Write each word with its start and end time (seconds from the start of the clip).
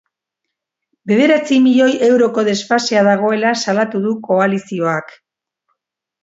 Bederatzi 1.11 1.59
milioi 1.65 1.91
euroko 2.07 2.45
desfasea 2.47 3.03
dagoela 3.09 3.53
salatu 3.65 4.03
du 4.07 4.15
koalizioak. 4.31 5.15